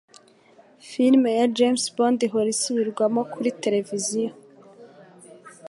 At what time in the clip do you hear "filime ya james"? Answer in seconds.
0.89-1.83